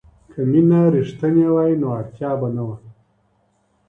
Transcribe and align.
که 0.33 0.41
مینه 0.51 0.79
رښتینې 0.95 1.47
وای 1.53 1.73
نو 1.81 1.87
اړتیا 1.99 2.31
به 2.39 2.47
نه 2.55 2.63
وه. 2.67 2.77